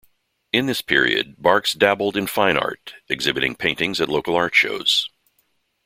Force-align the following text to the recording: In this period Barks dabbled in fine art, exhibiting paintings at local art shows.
In 0.51 0.65
this 0.65 0.81
period 0.81 1.35
Barks 1.37 1.73
dabbled 1.73 2.17
in 2.17 2.25
fine 2.25 2.57
art, 2.57 2.95
exhibiting 3.07 3.53
paintings 3.55 4.01
at 4.01 4.09
local 4.09 4.35
art 4.35 4.55
shows. 4.55 5.11